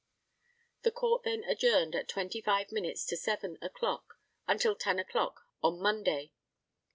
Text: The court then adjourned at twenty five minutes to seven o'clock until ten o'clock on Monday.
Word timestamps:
The 0.81 0.89
court 0.89 1.21
then 1.21 1.43
adjourned 1.43 1.93
at 1.93 2.07
twenty 2.07 2.41
five 2.41 2.71
minutes 2.71 3.05
to 3.05 3.15
seven 3.15 3.59
o'clock 3.61 4.19
until 4.47 4.75
ten 4.75 4.97
o'clock 4.97 5.45
on 5.61 5.77
Monday. 5.79 6.31